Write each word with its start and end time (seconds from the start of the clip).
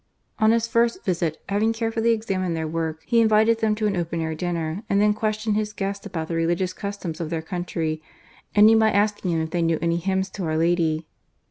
On 0.39 0.49
his 0.49 0.67
first 0.67 1.05
visit, 1.05 1.37
having 1.47 1.73
carefully 1.73 2.09
examined 2.09 2.55
their 2.55 2.67
work, 2.67 3.03
he 3.05 3.21
invited 3.21 3.59
them 3.59 3.75
to 3.75 3.85
an 3.85 3.95
open 3.95 4.19
air 4.19 4.33
dinner, 4.33 4.81
and 4.89 4.99
then 4.99 5.13
questioned 5.13 5.55
his 5.55 5.73
guests 5.73 6.07
about 6.07 6.27
the 6.27 6.33
religious 6.33 6.73
customs 6.73 7.21
of 7.21 7.29
their 7.29 7.43
country, 7.43 8.01
ending 8.55 8.79
by 8.79 8.89
asking 8.89 9.29
them 9.29 9.41
if 9.41 9.51
they 9.51 9.61
knew 9.61 9.77
any 9.79 9.97
hymns 9.97 10.31
to 10.31 10.43
our 10.45 10.57
Lady 10.57 11.05